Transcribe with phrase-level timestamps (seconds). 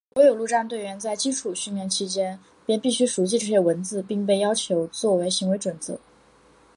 [0.15, 5.99] 所有陆战队员在基础训练期间便必须熟记这些文字并被要求作为行为准则。